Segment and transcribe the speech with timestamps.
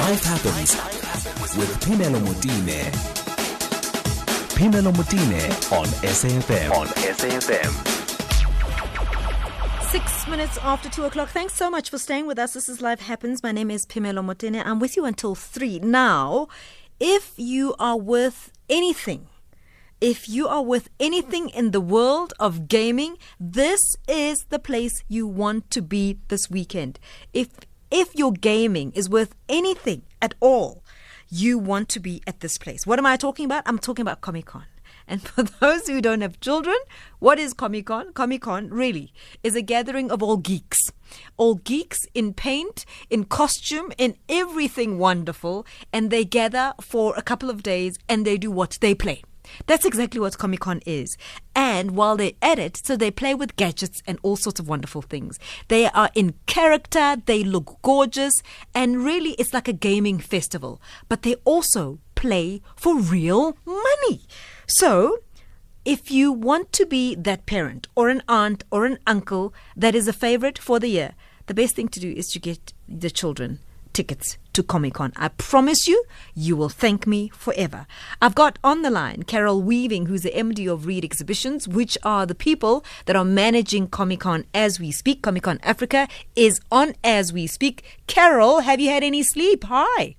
[0.00, 0.76] Life happens
[1.58, 2.90] with Pimelo Mutine.
[4.56, 5.42] Pimelo Mutine
[5.78, 6.70] on SAFM.
[6.70, 7.70] On SAFM.
[9.90, 11.28] Six minutes after two o'clock.
[11.28, 12.54] Thanks so much for staying with us.
[12.54, 13.42] This is Life Happens.
[13.42, 14.64] My name is Pimelo Motene.
[14.64, 15.78] I'm with you until three.
[15.80, 16.48] Now,
[16.98, 19.26] if you are worth anything,
[20.00, 25.26] if you are worth anything in the world of gaming, this is the place you
[25.26, 26.98] want to be this weekend.
[27.34, 27.50] If
[27.90, 30.84] if your gaming is worth anything at all,
[31.28, 32.86] you want to be at this place.
[32.86, 33.62] What am I talking about?
[33.66, 34.64] I'm talking about Comic Con.
[35.06, 36.76] And for those who don't have children,
[37.18, 38.12] what is Comic Con?
[38.12, 40.78] Comic Con really is a gathering of all geeks.
[41.36, 45.66] All geeks in paint, in costume, in everything wonderful.
[45.92, 48.78] And they gather for a couple of days and they do what?
[48.80, 49.22] They play.
[49.66, 51.16] That's exactly what Comic Con is.
[51.54, 55.02] And while they're at it, so they play with gadgets and all sorts of wonderful
[55.02, 55.38] things.
[55.68, 58.42] They are in character, they look gorgeous,
[58.74, 60.80] and really it's like a gaming festival.
[61.08, 64.22] But they also play for real money.
[64.66, 65.18] So,
[65.84, 70.06] if you want to be that parent or an aunt or an uncle that is
[70.06, 71.14] a favorite for the year,
[71.46, 73.60] the best thing to do is to get the children
[73.92, 75.12] tickets to Comic Con.
[75.16, 77.86] I promise you, you will thank me forever.
[78.20, 82.26] I've got on the line Carol Weaving, who's the MD of Reed Exhibitions, which are
[82.26, 85.22] the people that are managing Comic Con as we speak.
[85.22, 88.00] Comic Con Africa is on as we speak.
[88.06, 89.64] Carol, have you had any sleep?
[89.64, 90.16] Hi.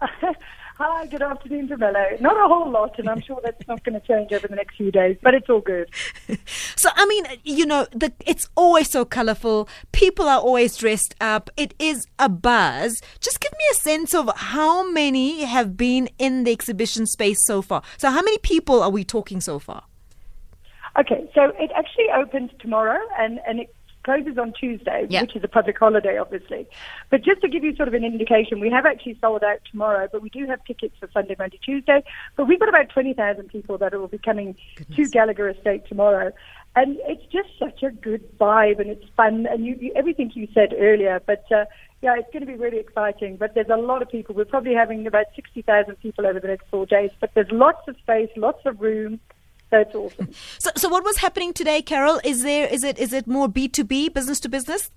[0.76, 2.04] Hi, good afternoon, Jamila.
[2.18, 4.74] Not a whole lot, and I'm sure that's not going to change over the next
[4.74, 5.88] few days, but it's all good.
[6.74, 9.68] so, I mean, you know, the, it's always so colorful.
[9.92, 11.48] People are always dressed up.
[11.56, 13.00] It is a buzz.
[13.20, 17.62] Just give me a sense of how many have been in the exhibition space so
[17.62, 17.82] far.
[17.96, 19.84] So, how many people are we talking so far?
[20.98, 23.72] Okay, so it actually opens tomorrow, and, and it
[24.04, 25.22] closes on Tuesday, yep.
[25.22, 26.66] which is a public holiday, obviously.
[27.10, 30.08] But just to give you sort of an indication, we have actually sold out tomorrow,
[30.10, 32.04] but we do have tickets for Sunday, Monday, Tuesday.
[32.36, 34.96] But we've got about 20,000 people that will be coming Goodness.
[34.96, 36.32] to Gallagher Estate tomorrow.
[36.76, 39.46] And it's just such a good vibe and it's fun.
[39.48, 41.66] And you, you everything you said earlier, but uh,
[42.02, 43.36] yeah, it's going to be really exciting.
[43.36, 44.34] But there's a lot of people.
[44.34, 47.10] We're probably having about 60,000 people over the next four days.
[47.20, 49.20] But there's lots of space, lots of room.
[49.74, 50.28] That's awesome.
[50.58, 52.20] So, so what was happening today, Carol?
[52.22, 54.90] Is there is it is it more B two B, business to business?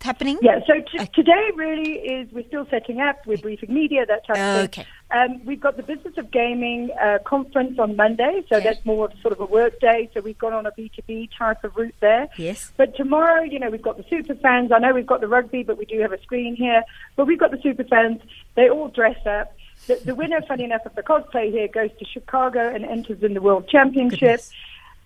[0.00, 0.38] happening?
[0.42, 4.36] Yeah, so t- today really is we're still setting up, we're briefing media, that type
[4.36, 4.82] of okay.
[4.82, 4.92] thing.
[5.10, 8.64] Um, we've got the Business of Gaming uh, conference on Monday, so okay.
[8.64, 10.10] that's more of sort of a work day.
[10.14, 12.28] So we've gone on a B2B type of route there.
[12.36, 12.72] Yes.
[12.76, 14.70] But tomorrow, you know, we've got the super fans.
[14.70, 16.82] I know we've got the rugby, but we do have a screen here.
[17.16, 18.20] But we've got the super fans.
[18.54, 19.54] They all dress up.
[19.86, 23.34] The, the winner, funny enough, of the cosplay here goes to Chicago and enters in
[23.34, 24.40] the World Championship.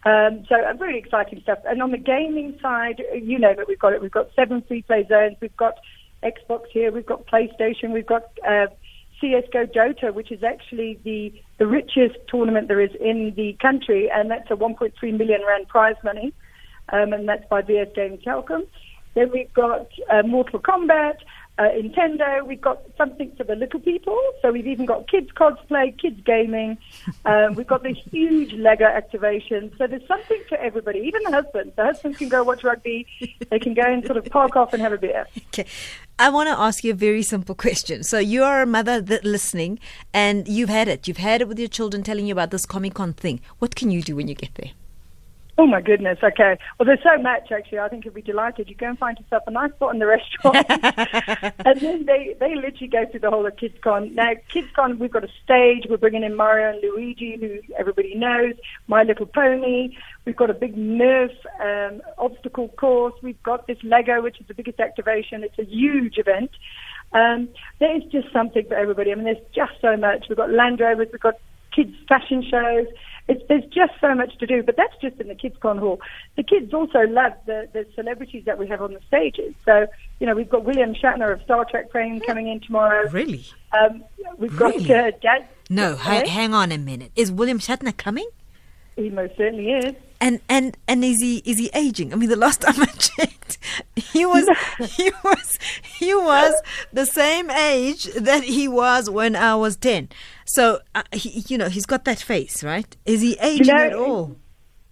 [0.04, 1.60] Um, so uh, really exciting stuff.
[1.64, 4.02] And on the gaming side, you know that we've got it.
[4.02, 5.36] We've got seven free play zones.
[5.40, 5.78] We've got
[6.22, 6.90] Xbox here.
[6.90, 7.92] We've got PlayStation.
[7.92, 8.66] We've got uh,
[9.20, 14.28] CS:GO Dota, which is actually the the richest tournament there is in the country, and
[14.30, 16.32] that's a 1.3 million rand prize money,
[16.88, 18.66] um, and that's by VS Gaming Telkom.
[19.14, 21.18] Then we've got uh, Mortal Kombat
[21.58, 22.46] uh, Nintendo.
[22.46, 24.18] We've got something for the little people.
[24.40, 26.78] So we've even got kids cosplay, kids gaming.
[27.24, 29.72] Um, we've got this huge Lego activation.
[29.78, 31.74] So there's something for everybody, even the husbands.
[31.76, 33.06] The husbands can go watch rugby.
[33.50, 35.26] They can go and sort of park off and have a beer.
[35.48, 35.66] Okay.
[36.18, 38.02] I want to ask you a very simple question.
[38.02, 39.78] So you are a mother that listening
[40.14, 41.08] and you've had it.
[41.08, 43.40] You've had it with your children telling you about this Comic Con thing.
[43.58, 44.72] What can you do when you get there?
[45.58, 46.18] Oh my goodness.
[46.22, 46.56] Okay.
[46.78, 47.78] Well, there's so much actually.
[47.78, 48.70] I think you'll be delighted.
[48.70, 50.56] You go and find yourself a nice spot in the restaurant,
[51.66, 54.14] and then they they literally go through the whole of KidsCon.
[54.14, 55.84] Now, KidsCon, we've got a stage.
[55.90, 58.54] We're bringing in Mario and Luigi, who everybody knows.
[58.86, 59.94] My Little Pony.
[60.24, 63.14] We've got a big Nerf um, obstacle course.
[63.22, 65.44] We've got this Lego, which is the biggest activation.
[65.44, 66.50] It's a huge event.
[67.12, 69.12] Um, there is just something for everybody.
[69.12, 70.26] I mean, there's just so much.
[70.30, 71.08] We've got Land Rovers.
[71.12, 71.34] We've got
[71.74, 72.86] kids fashion shows.
[73.28, 76.00] It's, there's just so much to do, but that's just in the Kids Con Hall.
[76.36, 79.54] The kids also love the, the celebrities that we have on the stages.
[79.64, 79.86] So,
[80.18, 83.08] you know, we've got William Shatner of Star Trek fame coming in tomorrow.
[83.10, 83.46] Really?
[83.72, 84.04] Um,
[84.38, 84.92] we've got really?
[84.92, 85.46] uh, Dad.
[85.70, 87.12] No, ha- hang on a minute.
[87.16, 88.28] Is William Shatner coming?
[88.96, 89.94] He most certainly is.
[90.22, 92.12] And and and is he is he aging?
[92.12, 93.58] I mean, the last time I checked,
[93.96, 94.48] he was
[94.78, 96.54] he was he was
[96.92, 100.10] the same age that he was when I was ten.
[100.44, 102.96] So uh, he, you know, he's got that face, right?
[103.04, 104.36] Is he aging you know, at all?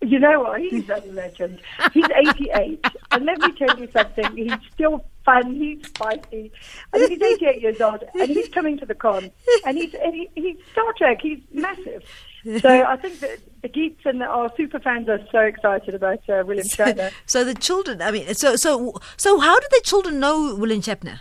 [0.03, 0.61] You know what?
[0.63, 1.61] He's a legend.
[1.93, 2.07] He's
[2.39, 4.35] 88, and let me tell you something.
[4.35, 5.55] He's still fun.
[5.55, 6.51] He's spicy.
[6.93, 9.31] I mean, he's 88 years old, and he's coming to the con,
[9.65, 11.19] and he's and he, he's Star Trek.
[11.23, 12.03] He's massive.
[12.63, 16.21] So I think that the geeks and the, our super fans are so excited about
[16.29, 17.11] uh, William Shatner.
[17.27, 20.81] So, so, the children, I mean, so so so how do the children know William
[20.81, 21.21] Shatner?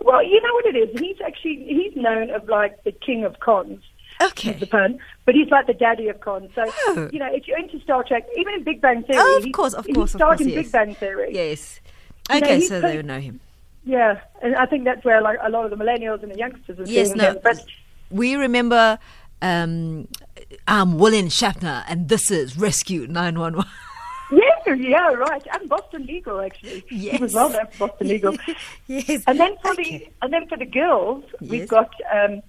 [0.00, 0.98] Well, you know what it is.
[1.00, 3.82] He's actually he's known as like the king of cons.
[4.22, 4.52] Okay.
[4.52, 4.98] the pun.
[5.24, 6.50] But he's like the daddy of cons.
[6.54, 7.08] So Oh.
[7.12, 9.74] you know, if you're into Star Trek, even in Big Bang Theory, Oh, of course,
[9.74, 10.64] of he course, of course, in yes.
[10.64, 11.30] Big Bang Theory.
[11.32, 11.80] Yes.
[12.30, 13.40] You know, Okay, so they would know him.
[13.84, 16.78] Yeah, and I think that's where like a lot of the millennials and the youngsters
[16.78, 17.30] are Yes, seeing no.
[17.32, 17.38] him.
[17.42, 17.64] But
[18.10, 18.98] We remember
[19.42, 20.08] um,
[20.66, 23.64] I'm William Shatner, and this is Rescue 911.
[24.32, 25.46] yeah, yeah, right.
[25.52, 26.84] And Boston Legal actually.
[26.88, 28.36] He was well known for Boston Legal.
[28.86, 29.22] yes.
[29.26, 29.82] And then for Okay.
[29.98, 31.50] the and then for the girls, Yes.
[31.50, 32.42] we've got um,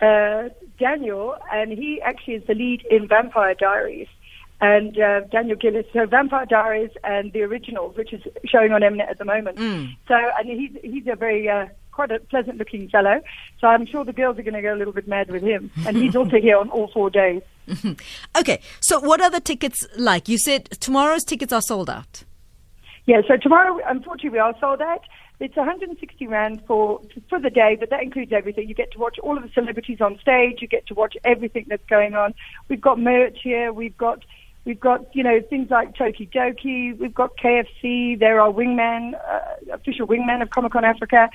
[0.00, 0.48] uh,
[0.78, 4.08] Daniel, and he actually is the lead in Vampire Diaries.
[4.62, 9.08] And uh, Daniel Gillies, so Vampire Diaries and the originals, which is showing on Mnet
[9.08, 9.56] at the moment.
[9.56, 9.96] Mm.
[10.06, 13.20] So, and he's he's a very uh, quite a pleasant-looking fellow.
[13.60, 15.70] So I'm sure the girls are going to go a little bit mad with him.
[15.86, 17.42] And he's also here on all four days.
[18.36, 20.28] Okay, so what are the tickets like?
[20.28, 22.24] You said tomorrow's tickets are sold out.
[23.06, 25.02] Yeah, so tomorrow, unfortunately, we are sold out.
[25.40, 28.68] It's 160 rand for for the day, but that includes everything.
[28.68, 30.58] You get to watch all of the celebrities on stage.
[30.60, 32.34] You get to watch everything that's going on.
[32.68, 33.72] We've got merch here.
[33.72, 34.22] We've got
[34.66, 36.98] we've got you know things like tokidoki.
[36.98, 38.18] We've got KFC.
[38.18, 41.30] There are wingman, uh, official wingman of Comic Con Africa.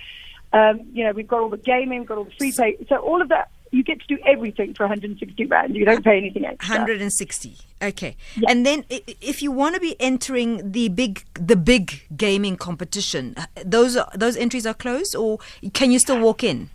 [0.56, 2.00] Um, you know, we've got all the gaming.
[2.00, 2.78] We've got all the free pay.
[2.88, 5.76] So all of that, you get to do everything for 160 rand.
[5.76, 6.76] You don't pay anything extra.
[6.76, 7.58] 160.
[7.82, 8.16] Okay.
[8.48, 13.48] And then if you want to be entering the big the big gaming competition, uh,
[13.66, 15.40] those are, those entries are closed or
[15.74, 16.70] can you still walk in?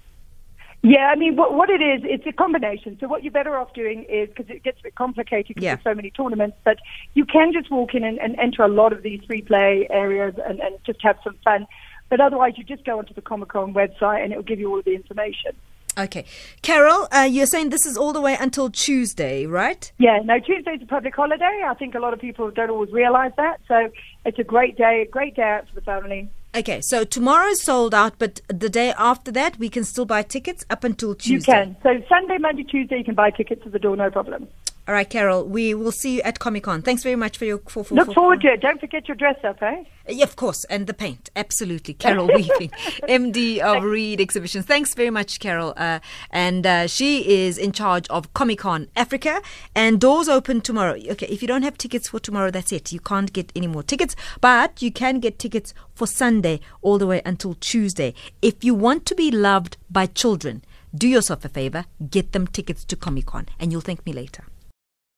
[0.82, 2.96] Yeah, I mean, what, what it is, it's a combination.
[3.00, 5.74] So what you're better off doing is, because it gets a bit complicated because Yeah.
[5.74, 6.78] there's so many tournaments, but
[7.12, 10.34] you can just walk in and, and enter a lot of these free play areas
[10.46, 11.66] and, and just have some fun.
[12.10, 14.70] But otherwise, you just go onto the Comic Con website and it will give you
[14.70, 15.52] all of the information.
[15.98, 16.24] Okay.
[16.62, 19.90] Carol, uh, you're saying this is all the way until Tuesday, right?
[19.98, 21.62] Yeah, no, Tuesday's a public holiday.
[21.66, 23.60] I think a lot of people don't always realize that.
[23.66, 23.90] So
[24.24, 26.28] it's a great day, a great day out for the family.
[26.52, 30.64] Okay, so tomorrow's sold out, but the day after that, we can still buy tickets
[30.68, 31.34] up until Tuesday.
[31.34, 31.76] You can.
[31.82, 34.48] So Sunday, Monday, Tuesday, you can buy tickets to the door, no problem.
[34.90, 36.82] All right, Carol, we will see you at Comic Con.
[36.82, 38.60] Thanks very much for your for, for, Look for- forward to it.
[38.60, 39.84] Don't forget your dress up, eh?
[40.08, 41.94] Yeah, of course, and the paint, absolutely.
[41.94, 42.70] Carol Weaving,
[43.08, 44.66] MD of Reed Exhibitions.
[44.66, 45.74] Thanks very much, Carol.
[45.76, 46.00] Uh,
[46.32, 49.40] and uh, she is in charge of Comic Con Africa,
[49.76, 50.94] and doors open tomorrow.
[50.94, 52.90] Okay, if you don't have tickets for tomorrow, that's it.
[52.90, 57.06] You can't get any more tickets, but you can get tickets for Sunday all the
[57.06, 58.12] way until Tuesday.
[58.42, 62.84] If you want to be loved by children, do yourself a favor, get them tickets
[62.86, 64.42] to Comic Con, and you'll thank me later.